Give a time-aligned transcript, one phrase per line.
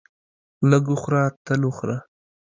[0.69, 1.97] لږ وخوره تل وخوره.